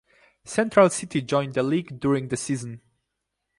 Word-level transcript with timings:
Central 0.45 0.89
City 0.89 1.21
joined 1.21 1.53
the 1.53 1.61
league 1.61 1.99
during 1.99 2.29
the 2.29 2.35
season. 2.35 2.81